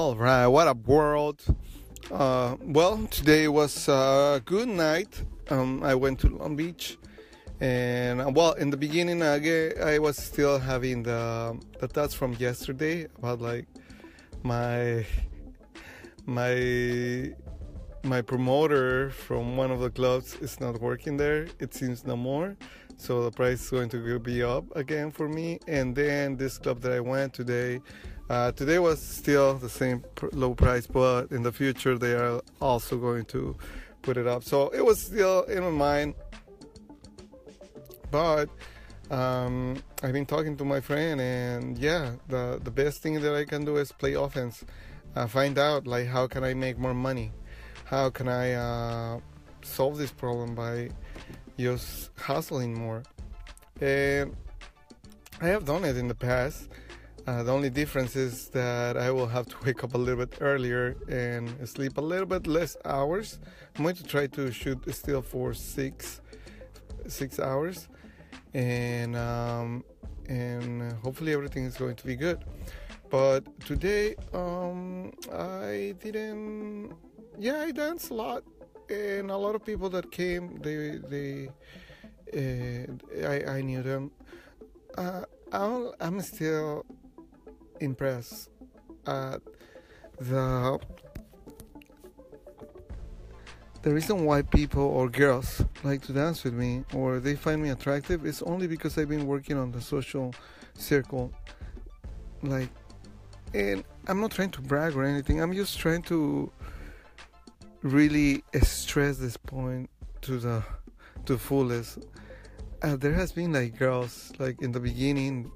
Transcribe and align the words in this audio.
All 0.00 0.16
right, 0.16 0.46
what 0.46 0.66
up, 0.66 0.86
world? 0.86 1.44
Uh, 2.10 2.56
well, 2.62 3.06
today 3.08 3.48
was 3.48 3.86
a 3.86 4.40
good 4.42 4.66
night. 4.66 5.22
Um, 5.50 5.82
I 5.82 5.94
went 5.94 6.20
to 6.20 6.28
Long 6.30 6.56
Beach, 6.56 6.96
and 7.60 8.22
uh, 8.22 8.30
well, 8.34 8.54
in 8.54 8.70
the 8.70 8.78
beginning, 8.78 9.22
I, 9.22 9.36
I 9.94 9.98
was 9.98 10.16
still 10.16 10.58
having 10.58 11.02
the 11.02 11.60
the 11.80 11.86
thoughts 11.86 12.14
from 12.14 12.32
yesterday 12.38 13.08
about 13.18 13.42
like 13.42 13.66
my 14.42 15.04
my 16.24 17.34
my 18.02 18.22
promoter 18.22 19.10
from 19.10 19.58
one 19.58 19.70
of 19.70 19.80
the 19.80 19.90
clubs 19.90 20.34
is 20.36 20.58
not 20.60 20.80
working 20.80 21.18
there. 21.18 21.46
It 21.58 21.74
seems 21.74 22.06
no 22.06 22.16
more, 22.16 22.56
so 22.96 23.22
the 23.24 23.30
price 23.30 23.64
is 23.64 23.70
going 23.70 23.90
to 23.90 24.18
be 24.18 24.42
up 24.42 24.64
again 24.74 25.10
for 25.10 25.28
me. 25.28 25.58
And 25.68 25.94
then 25.94 26.38
this 26.38 26.56
club 26.56 26.80
that 26.80 26.92
I 26.92 27.00
went 27.00 27.34
today 27.34 27.82
uh, 28.30 28.52
today 28.52 28.78
was 28.78 29.02
still 29.02 29.54
the 29.54 29.68
same 29.68 30.04
pr- 30.14 30.28
low 30.32 30.54
price, 30.54 30.86
but 30.86 31.32
in 31.32 31.42
the 31.42 31.50
future 31.50 31.98
they 31.98 32.12
are 32.12 32.40
also 32.60 32.96
going 32.96 33.24
to 33.24 33.56
put 34.02 34.16
it 34.16 34.28
up. 34.28 34.44
So 34.44 34.68
it 34.68 34.84
was 34.84 35.02
still 35.02 35.42
in 35.42 35.64
my 35.64 35.70
mind. 35.70 36.14
But 38.12 38.48
um, 39.10 39.82
I've 40.04 40.12
been 40.12 40.26
talking 40.26 40.56
to 40.58 40.64
my 40.64 40.80
friend, 40.80 41.20
and 41.20 41.76
yeah, 41.76 42.12
the 42.28 42.60
the 42.62 42.70
best 42.70 43.02
thing 43.02 43.20
that 43.20 43.34
I 43.34 43.44
can 43.44 43.64
do 43.64 43.78
is 43.78 43.90
play 43.90 44.14
offense. 44.14 44.64
Uh, 45.16 45.26
find 45.26 45.58
out 45.58 45.88
like 45.88 46.06
how 46.06 46.28
can 46.28 46.44
I 46.44 46.54
make 46.54 46.78
more 46.78 46.94
money? 46.94 47.32
How 47.84 48.10
can 48.10 48.28
I 48.28 48.52
uh, 48.52 49.18
solve 49.62 49.98
this 49.98 50.12
problem 50.12 50.54
by 50.54 50.90
just 51.58 52.10
hustling 52.16 52.78
more? 52.78 53.02
And 53.80 54.36
I 55.40 55.48
have 55.48 55.64
done 55.64 55.84
it 55.84 55.96
in 55.96 56.06
the 56.06 56.14
past. 56.14 56.68
Uh, 57.26 57.42
the 57.42 57.52
only 57.52 57.70
difference 57.70 58.16
is 58.16 58.48
that 58.48 58.96
I 58.96 59.10
will 59.10 59.26
have 59.26 59.46
to 59.48 59.56
wake 59.64 59.84
up 59.84 59.94
a 59.94 59.98
little 59.98 60.24
bit 60.24 60.38
earlier 60.40 60.96
and 61.08 61.68
sleep 61.68 61.98
a 61.98 62.00
little 62.00 62.26
bit 62.26 62.46
less 62.46 62.76
hours. 62.84 63.38
I'm 63.76 63.82
going 63.82 63.96
to 63.96 64.04
try 64.04 64.26
to 64.28 64.50
shoot 64.50 64.78
still 64.94 65.22
for 65.22 65.52
six 65.54 66.20
six 67.06 67.38
hours, 67.38 67.88
and 68.54 69.16
um, 69.16 69.84
and 70.28 70.92
hopefully 71.04 71.32
everything 71.32 71.64
is 71.64 71.76
going 71.76 71.96
to 71.96 72.06
be 72.06 72.16
good. 72.16 72.44
But 73.10 73.44
today, 73.60 74.16
um, 74.32 75.12
I 75.32 75.94
didn't. 76.02 76.92
Yeah, 77.38 77.60
I 77.60 77.70
danced 77.70 78.10
a 78.10 78.14
lot, 78.14 78.44
and 78.88 79.30
a 79.30 79.36
lot 79.36 79.54
of 79.54 79.64
people 79.64 79.90
that 79.90 80.10
came, 80.10 80.56
they 80.62 80.98
they, 81.12 81.48
uh, 82.34 83.28
I 83.28 83.58
I 83.58 83.60
knew 83.60 83.82
them. 83.82 84.10
Uh, 84.96 85.24
I'm 85.52 86.20
still 86.20 86.86
impressed 87.80 88.50
at 89.06 89.40
the 90.18 90.78
the 93.82 93.94
reason 93.94 94.26
why 94.26 94.42
people 94.42 94.82
or 94.82 95.08
girls 95.08 95.64
like 95.84 96.02
to 96.02 96.12
dance 96.12 96.44
with 96.44 96.52
me 96.52 96.84
or 96.92 97.18
they 97.18 97.34
find 97.34 97.62
me 97.62 97.70
attractive 97.70 98.26
is 98.26 98.42
only 98.42 98.66
because 98.66 98.98
I've 98.98 99.08
been 99.08 99.26
working 99.26 99.56
on 99.56 99.72
the 99.72 99.80
social 99.80 100.34
circle. 100.74 101.32
Like, 102.42 102.68
and 103.54 103.82
I'm 104.06 104.20
not 104.20 104.32
trying 104.32 104.50
to 104.50 104.60
brag 104.60 104.94
or 104.94 105.04
anything. 105.04 105.40
I'm 105.40 105.54
just 105.54 105.78
trying 105.78 106.02
to 106.02 106.52
really 107.82 108.44
stress 108.62 109.16
this 109.16 109.38
point 109.38 109.88
to 110.22 110.38
the 110.38 110.62
to 111.24 111.38
fullest. 111.38 112.06
Uh, 112.82 112.96
there 112.96 113.14
has 113.14 113.32
been 113.32 113.52
like 113.52 113.78
girls 113.78 114.32
like 114.38 114.60
in 114.60 114.72
the 114.72 114.80
beginning 114.80 115.50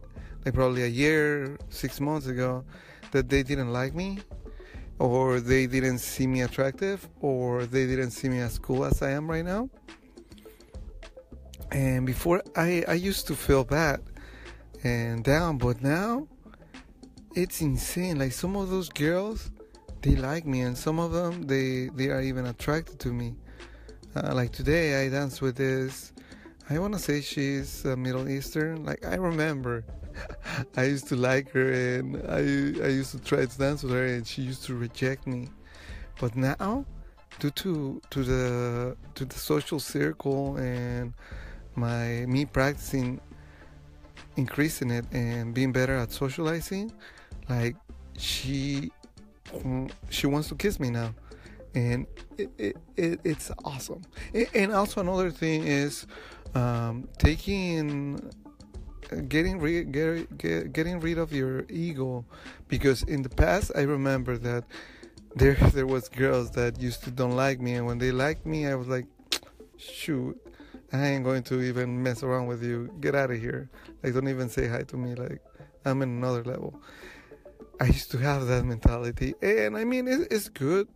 like 0.44 0.54
probably 0.54 0.82
a 0.82 0.88
year, 0.88 1.58
six 1.68 2.00
months 2.00 2.26
ago, 2.26 2.64
that 3.12 3.28
they 3.28 3.42
didn't 3.42 3.72
like 3.72 3.94
me, 3.94 4.18
or 4.98 5.40
they 5.40 5.66
didn't 5.66 5.98
see 5.98 6.26
me 6.26 6.42
attractive, 6.42 7.08
or 7.20 7.66
they 7.66 7.86
didn't 7.86 8.10
see 8.10 8.28
me 8.28 8.40
as 8.40 8.58
cool 8.58 8.84
as 8.84 9.02
I 9.02 9.10
am 9.10 9.30
right 9.30 9.44
now. 9.44 9.70
And 11.70 12.06
before, 12.06 12.42
I, 12.56 12.84
I 12.86 12.94
used 12.94 13.26
to 13.28 13.34
feel 13.34 13.64
bad 13.64 14.00
and 14.84 15.24
down, 15.24 15.58
but 15.58 15.82
now 15.82 16.28
it's 17.34 17.60
insane. 17.60 18.18
Like 18.18 18.32
some 18.32 18.56
of 18.56 18.70
those 18.70 18.88
girls, 18.88 19.50
they 20.02 20.14
like 20.14 20.46
me, 20.46 20.60
and 20.60 20.76
some 20.76 20.98
of 20.98 21.12
them, 21.12 21.42
they, 21.42 21.88
they 21.94 22.10
are 22.10 22.20
even 22.20 22.46
attracted 22.46 23.00
to 23.00 23.12
me. 23.12 23.34
Uh, 24.14 24.32
like 24.34 24.52
today, 24.52 25.04
I 25.04 25.08
danced 25.08 25.42
with 25.42 25.56
this. 25.56 26.12
I 26.70 26.78
want 26.78 26.92
to 26.94 26.98
say 26.98 27.20
she's 27.20 27.84
uh, 27.84 27.96
Middle 27.96 28.28
Eastern. 28.28 28.84
Like 28.84 29.04
I 29.04 29.16
remember 29.16 29.84
I 30.76 30.84
used 30.84 31.08
to 31.08 31.16
like 31.16 31.50
her 31.50 31.72
and 31.72 32.16
I 32.28 32.38
I 32.84 32.88
used 32.88 33.12
to 33.12 33.18
try 33.18 33.44
to 33.44 33.58
dance 33.58 33.82
with 33.82 33.92
her 33.92 34.06
and 34.06 34.26
she 34.26 34.42
used 34.42 34.64
to 34.64 34.74
reject 34.74 35.26
me. 35.26 35.48
But 36.20 36.36
now, 36.36 36.84
due 37.38 37.50
to 37.50 38.00
to 38.10 38.24
the 38.24 38.96
to 39.14 39.24
the 39.24 39.38
social 39.38 39.80
circle 39.80 40.56
and 40.56 41.14
my 41.74 42.24
me 42.26 42.44
practicing 42.44 43.20
increasing 44.36 44.90
it 44.90 45.04
and 45.12 45.54
being 45.54 45.72
better 45.72 45.96
at 45.96 46.12
socializing, 46.12 46.92
like 47.48 47.76
she 48.16 48.90
she 50.08 50.26
wants 50.26 50.48
to 50.48 50.54
kiss 50.54 50.80
me 50.80 50.90
now 50.90 51.14
and 51.74 52.06
it, 52.38 52.50
it, 52.56 52.76
it, 52.96 53.20
it's 53.24 53.50
awesome 53.64 54.00
and 54.54 54.72
also 54.72 55.00
another 55.00 55.30
thing 55.30 55.64
is 55.64 56.06
um, 56.54 57.08
taking 57.18 58.20
getting 59.28 59.58
rid 59.58 59.92
get, 59.92 60.38
get, 60.38 60.72
getting 60.72 61.00
rid 61.00 61.18
of 61.18 61.32
your 61.32 61.64
ego 61.68 62.24
because 62.68 63.02
in 63.04 63.22
the 63.22 63.28
past 63.28 63.72
I 63.74 63.82
remember 63.82 64.36
that 64.38 64.64
there 65.34 65.54
there 65.74 65.86
was 65.86 66.08
girls 66.08 66.50
that 66.52 66.80
used 66.80 67.04
to 67.04 67.10
don't 67.10 67.36
like 67.36 67.60
me 67.60 67.74
and 67.74 67.86
when 67.86 67.98
they 67.98 68.12
liked 68.12 68.46
me 68.46 68.66
I 68.66 68.74
was 68.74 68.88
like 68.88 69.06
shoot 69.76 70.38
I 70.92 71.06
ain't 71.08 71.24
going 71.24 71.42
to 71.44 71.60
even 71.60 72.04
mess 72.04 72.22
around 72.22 72.46
with 72.46 72.62
you. 72.62 72.88
Get 73.00 73.16
out 73.16 73.32
of 73.32 73.40
here. 73.40 73.68
Like 74.02 74.14
don't 74.14 74.28
even 74.28 74.48
say 74.48 74.68
hi 74.68 74.82
to 74.82 74.96
me 74.96 75.16
like 75.16 75.42
I'm 75.84 76.02
in 76.02 76.10
another 76.10 76.44
level. 76.44 76.80
I 77.80 77.86
used 77.86 78.12
to 78.12 78.18
have 78.18 78.46
that 78.46 78.64
mentality 78.64 79.34
and 79.42 79.76
I 79.76 79.84
mean 79.84 80.06
it, 80.06 80.28
it's 80.30 80.48
good 80.48 80.88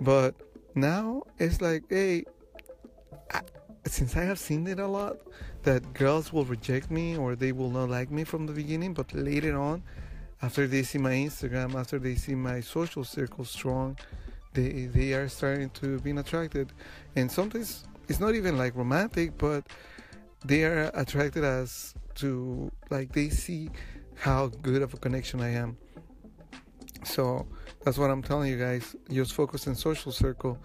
but 0.00 0.34
now 0.74 1.22
it's 1.38 1.60
like 1.60 1.84
hey 1.88 2.24
I, 3.32 3.40
since 3.86 4.16
I 4.16 4.24
have 4.24 4.38
seen 4.38 4.66
it 4.66 4.78
a 4.78 4.86
lot, 4.86 5.16
that 5.62 5.94
girls 5.94 6.32
will 6.32 6.44
reject 6.44 6.90
me 6.90 7.16
or 7.16 7.36
they 7.36 7.52
will 7.52 7.70
not 7.70 7.88
like 7.88 8.10
me 8.10 8.24
from 8.24 8.46
the 8.46 8.52
beginning, 8.52 8.94
but 8.94 9.12
later 9.14 9.58
on, 9.58 9.82
after 10.42 10.66
they 10.66 10.82
see 10.82 10.98
my 10.98 11.12
Instagram, 11.12 11.74
after 11.74 11.98
they 11.98 12.16
see 12.16 12.34
my 12.34 12.60
social 12.60 13.04
circle 13.04 13.44
strong, 13.44 13.96
they 14.54 14.86
they 14.86 15.14
are 15.14 15.28
starting 15.28 15.70
to 15.70 16.00
be 16.00 16.10
attracted, 16.10 16.72
and 17.16 17.30
sometimes 17.30 17.84
it's 18.08 18.20
not 18.20 18.34
even 18.34 18.58
like 18.58 18.76
romantic, 18.76 19.38
but 19.38 19.64
they 20.44 20.64
are 20.64 20.90
attracted 20.94 21.44
as 21.44 21.94
to 22.16 22.70
like 22.90 23.12
they 23.12 23.28
see 23.30 23.70
how 24.16 24.48
good 24.48 24.82
of 24.82 24.92
a 24.94 24.96
connection 24.96 25.40
I 25.40 25.50
am. 25.50 25.76
So 27.04 27.46
that's 27.84 27.98
what 27.98 28.10
I'm 28.10 28.22
telling 28.22 28.50
you 28.50 28.58
guys. 28.58 28.94
Just 29.10 29.32
focus 29.32 29.66
in 29.66 29.74
social 29.74 30.12
circle. 30.12 30.58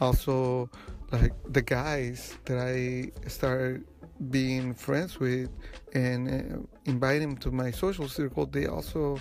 Also, 0.00 0.70
like 1.12 1.32
the 1.48 1.62
guys 1.62 2.36
that 2.46 2.58
I 2.58 3.12
started 3.28 3.84
being 4.30 4.74
friends 4.74 5.18
with 5.18 5.50
and 5.92 6.28
uh, 6.28 6.58
invite 6.84 7.20
them 7.20 7.36
to 7.38 7.50
my 7.50 7.70
social 7.70 8.08
circle, 8.08 8.46
they 8.46 8.66
also 8.66 9.20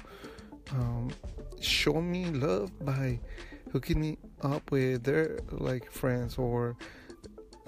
um, 0.71 1.09
show 1.59 2.01
me 2.01 2.25
love 2.25 2.71
by 2.85 3.19
hooking 3.71 3.99
me 3.99 4.17
up 4.41 4.71
with 4.71 5.03
their 5.03 5.39
like 5.51 5.91
friends 5.91 6.37
or 6.37 6.75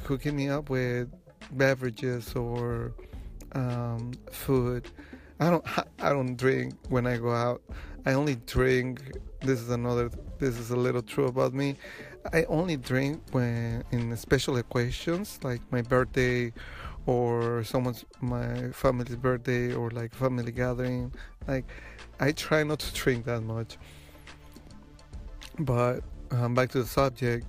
hooking 0.03 0.35
me 0.35 0.49
up 0.49 0.69
with 0.69 1.09
beverages 1.51 2.35
or 2.35 2.93
um, 3.53 4.11
food. 4.31 4.89
I 5.39 5.49
don't 5.49 5.65
I 5.99 6.09
don't 6.09 6.35
drink 6.35 6.75
when 6.89 7.07
I 7.07 7.17
go 7.17 7.31
out. 7.31 7.61
I 8.05 8.13
only 8.13 8.35
drink. 8.35 9.01
This 9.41 9.59
is 9.59 9.69
another. 9.69 10.09
This 10.37 10.59
is 10.59 10.71
a 10.71 10.75
little 10.75 11.01
true 11.01 11.25
about 11.25 11.53
me. 11.53 11.75
I 12.33 12.43
only 12.45 12.77
drink 12.77 13.21
when 13.31 13.83
in 13.91 14.15
special 14.17 14.57
occasions 14.57 15.39
like 15.43 15.61
my 15.71 15.81
birthday 15.81 16.51
or 17.05 17.63
someone's 17.63 18.05
my 18.21 18.71
family's 18.71 19.15
birthday 19.15 19.73
or 19.73 19.89
like 19.91 20.13
family 20.13 20.51
gathering. 20.51 21.13
Like 21.47 21.65
I 22.19 22.31
try 22.31 22.63
not 22.63 22.79
to 22.79 22.93
drink 22.93 23.25
that 23.25 23.41
much. 23.41 23.77
But 25.59 26.01
um, 26.31 26.53
back 26.53 26.69
to 26.71 26.81
the 26.81 26.87
subject, 26.87 27.47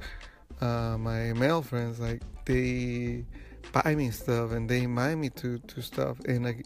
uh, 0.61 0.97
my 0.99 1.33
male 1.33 1.63
friends 1.63 1.99
like 1.99 2.23
they 2.45 3.25
buy 3.73 3.95
me 3.95 4.11
stuff 4.11 4.53
and 4.53 4.69
they 4.69 4.83
invite 4.83 5.19
me 5.19 5.29
to 5.31 5.59
to 5.59 5.83
stuff 5.83 6.19
and 6.27 6.45
like 6.45 6.65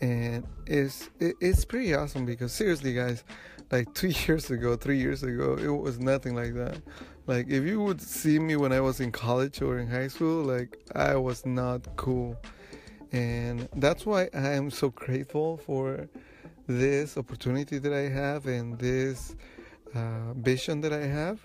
and 0.00 0.46
it's 0.66 1.10
it, 1.18 1.34
it's 1.40 1.64
pretty 1.64 1.94
awesome 1.94 2.24
because 2.24 2.52
seriously 2.52 2.94
guys 2.94 3.24
like 3.70 3.92
two 3.94 4.08
years 4.08 4.50
ago 4.50 4.76
three 4.76 4.98
years 4.98 5.22
ago 5.22 5.56
it 5.60 5.68
was 5.68 5.98
nothing 5.98 6.34
like 6.34 6.54
that 6.54 6.78
like 7.26 7.48
if 7.48 7.64
you 7.64 7.80
would 7.80 8.00
see 8.00 8.38
me 8.38 8.56
when 8.56 8.72
I 8.72 8.80
was 8.80 9.00
in 9.00 9.10
college 9.10 9.60
or 9.60 9.78
in 9.78 9.88
high 9.88 10.08
school, 10.08 10.44
like 10.44 10.78
I 10.94 11.16
was 11.16 11.44
not 11.44 11.96
cool. 11.96 12.36
And 13.12 13.68
that's 13.76 14.06
why 14.06 14.28
I 14.34 14.50
am 14.50 14.70
so 14.70 14.90
grateful 14.90 15.56
for 15.56 16.08
this 16.66 17.16
opportunity 17.16 17.78
that 17.78 17.92
I 17.92 18.08
have 18.08 18.46
and 18.46 18.78
this 18.78 19.34
uh, 19.94 20.32
vision 20.34 20.80
that 20.82 20.92
I 20.92 21.06
have 21.06 21.40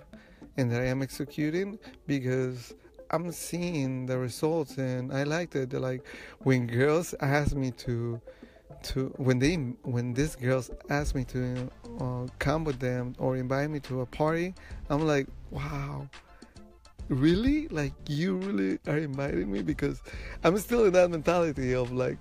and 0.58 0.72
that 0.72 0.82
I 0.82 0.86
am 0.86 1.02
executing 1.02 1.80
because 2.08 2.74
I'm 3.10 3.32
seeing 3.32 4.06
the 4.06 4.18
results 4.18 4.78
and 4.78 5.12
I 5.12 5.24
liked 5.24 5.56
it. 5.56 5.74
Like 5.74 6.06
when 6.40 6.68
girls 6.68 7.14
ask 7.20 7.56
me 7.56 7.72
to 7.72 8.22
to 8.84 9.14
when 9.18 9.40
they 9.40 9.56
when 9.84 10.14
these 10.14 10.36
girls 10.36 10.72
ask 10.90 11.16
me 11.16 11.24
to 11.26 11.70
uh, 12.00 12.28
come 12.40 12.64
with 12.64 12.80
them 12.80 13.16
or 13.18 13.36
invite 13.36 13.70
me 13.70 13.80
to 13.82 14.02
a 14.02 14.06
party, 14.06 14.54
I'm 14.90 15.06
like, 15.06 15.28
wow, 15.50 16.08
really? 17.10 17.68
Like 17.68 17.94
you 18.08 18.38
really 18.38 18.80
are 18.88 18.98
inviting 18.98 19.52
me? 19.52 19.62
Because 19.62 20.02
I'm 20.44 20.58
still 20.58 20.86
in 20.86 20.94
that 20.94 21.10
mentality 21.12 21.74
of 21.74 21.92
like 21.92 22.18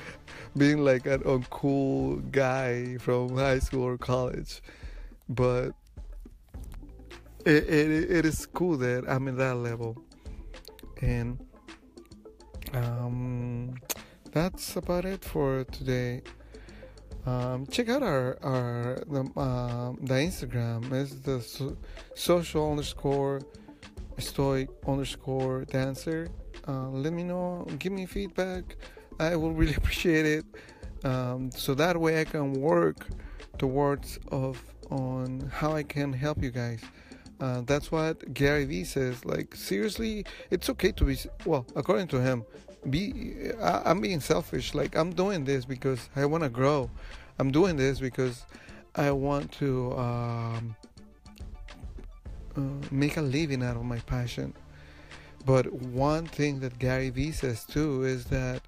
being 0.56 0.84
like 0.84 1.06
an 1.06 1.20
uncool 1.20 2.30
guy 2.30 2.96
from 2.98 3.36
high 3.36 3.58
school 3.58 3.84
or 3.84 3.98
college, 3.98 4.62
but 5.28 5.70
it, 7.46 7.68
it, 7.68 8.10
it 8.10 8.26
is 8.26 8.46
cool 8.46 8.76
that 8.78 9.04
I'm 9.08 9.28
in 9.28 9.36
that 9.36 9.56
level. 9.56 9.96
And 11.00 11.38
um, 12.74 13.74
that's 14.32 14.76
about 14.76 15.04
it 15.04 15.24
for 15.24 15.64
today. 15.64 16.22
Um, 17.26 17.66
check 17.66 17.88
out 17.88 18.02
our 18.02 18.38
our 18.42 19.02
the, 19.06 19.20
uh, 19.36 19.92
the 20.00 20.14
Instagram. 20.14 20.92
is 20.92 21.20
the 21.22 21.40
so, 21.40 21.76
social 22.14 22.70
underscore 22.70 23.40
stoic 24.18 24.68
underscore 24.86 25.64
dancer. 25.66 26.28
Uh, 26.66 26.88
let 26.90 27.12
me 27.12 27.22
know. 27.22 27.66
Give 27.78 27.92
me 27.92 28.06
feedback. 28.06 28.76
I 29.18 29.36
will 29.36 29.52
really 29.52 29.74
appreciate 29.80 30.26
it. 30.26 30.44
Um, 31.04 31.50
so 31.50 31.74
that 31.74 31.96
way 31.98 32.20
I 32.20 32.24
can 32.24 32.52
work 32.52 33.06
towards 33.58 34.18
of 34.30 34.62
on 34.90 35.50
how 35.52 35.72
I 35.72 35.82
can 35.82 36.12
help 36.12 36.42
you 36.42 36.50
guys. 36.50 36.82
Uh, 37.40 37.62
that's 37.62 37.90
what 37.90 38.34
Gary 38.34 38.64
Vee 38.66 38.84
says. 38.84 39.24
Like 39.24 39.54
seriously, 39.54 40.24
it's 40.50 40.68
okay 40.70 40.92
to 40.92 41.04
be 41.04 41.18
well, 41.44 41.66
according 41.74 42.08
to 42.08 42.20
him. 42.20 42.44
Be 42.88 43.52
I, 43.60 43.90
am 43.90 44.00
being 44.00 44.20
selfish. 44.20 44.74
Like 44.74 44.96
I'm 44.96 45.12
doing 45.12 45.44
this 45.44 45.64
because 45.64 46.08
I 46.16 46.24
want 46.26 46.44
to 46.44 46.48
grow. 46.48 46.90
I'm 47.38 47.50
doing 47.50 47.76
this 47.76 48.00
because 48.00 48.44
I 48.94 49.10
want 49.10 49.52
to 49.52 49.92
um, 49.98 50.76
uh, 52.56 52.60
make 52.90 53.16
a 53.16 53.22
living 53.22 53.62
out 53.62 53.76
of 53.76 53.84
my 53.84 53.98
passion. 54.00 54.54
But 55.44 55.72
one 55.72 56.26
thing 56.26 56.60
that 56.60 56.78
Gary 56.78 57.10
Vee 57.10 57.32
says 57.32 57.64
too 57.64 58.04
is 58.04 58.26
that 58.26 58.62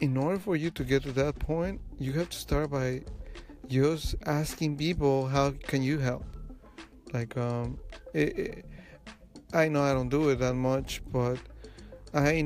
in 0.00 0.16
order 0.16 0.38
for 0.38 0.56
you 0.56 0.70
to 0.70 0.84
get 0.84 1.02
to 1.04 1.12
that 1.12 1.38
point, 1.38 1.80
you 1.98 2.12
have 2.12 2.30
to 2.30 2.36
start 2.36 2.70
by 2.70 3.02
just 3.68 4.14
asking 4.26 4.76
people 4.76 5.26
how 5.26 5.52
can 5.66 5.82
you 5.82 5.98
help 5.98 6.24
like 7.14 7.36
um, 7.36 7.78
it, 8.12 8.38
it, 8.38 8.64
I 9.52 9.68
know 9.68 9.82
I 9.82 9.94
don't 9.94 10.08
do 10.08 10.30
it 10.30 10.40
that 10.40 10.54
much, 10.54 11.00
but 11.12 11.38
I 12.12 12.42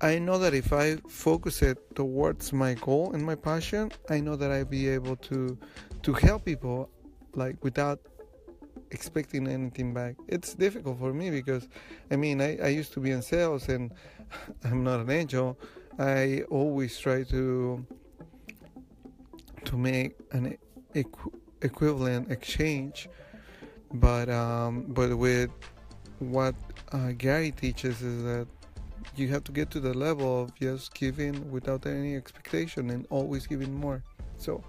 I 0.00 0.18
know 0.18 0.38
that 0.38 0.54
if 0.54 0.72
I 0.72 0.96
focus 1.08 1.62
it 1.62 1.78
towards 1.96 2.52
my 2.52 2.74
goal 2.74 3.12
and 3.12 3.24
my 3.24 3.34
passion, 3.34 3.90
I 4.08 4.20
know 4.20 4.36
that 4.36 4.50
I'll 4.50 4.64
be 4.64 4.88
able 4.88 5.16
to 5.16 5.58
to 6.02 6.12
help 6.12 6.44
people 6.44 6.88
like 7.34 7.56
without 7.64 8.00
expecting 8.92 9.48
anything 9.48 9.92
back. 9.92 10.14
It's 10.28 10.54
difficult 10.54 10.98
for 10.98 11.12
me 11.12 11.30
because 11.30 11.68
I 12.10 12.16
mean 12.16 12.40
I, 12.40 12.58
I 12.58 12.68
used 12.68 12.92
to 12.94 13.00
be 13.00 13.10
in 13.10 13.22
sales 13.22 13.68
and 13.68 13.92
I'm 14.64 14.84
not 14.84 15.00
an 15.00 15.10
angel. 15.10 15.58
I 15.98 16.42
always 16.48 16.96
try 16.98 17.24
to 17.24 17.84
to 19.64 19.76
make 19.76 20.12
an 20.30 20.56
equ- 20.94 21.34
equivalent 21.62 22.30
exchange 22.30 23.08
but 23.92 24.28
um, 24.28 24.84
but 24.88 25.16
with 25.16 25.50
what 26.18 26.54
uh, 26.92 27.12
Gary 27.16 27.52
teaches 27.52 28.02
is 28.02 28.22
that 28.22 28.46
you 29.16 29.28
have 29.28 29.44
to 29.44 29.52
get 29.52 29.70
to 29.70 29.80
the 29.80 29.94
level 29.94 30.42
of 30.42 30.54
just 30.54 30.94
giving 30.94 31.50
without 31.50 31.86
any 31.86 32.16
expectation 32.16 32.90
and 32.90 33.06
always 33.10 33.46
giving 33.46 33.72
more. 33.72 34.02
So 34.36 34.62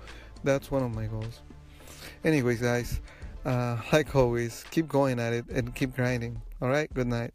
that's 0.43 0.71
one 0.71 0.83
of 0.83 0.93
my 0.93 1.05
goals. 1.05 1.41
Anyways, 2.23 2.61
guys, 2.61 3.01
uh, 3.45 3.77
like 3.93 4.15
always, 4.15 4.65
keep 4.71 4.87
going 4.87 5.19
at 5.19 5.33
it 5.33 5.45
and 5.49 5.73
keep 5.75 5.95
grinding. 5.95 6.41
All 6.61 6.69
right, 6.69 6.93
good 6.93 7.07
night. 7.07 7.33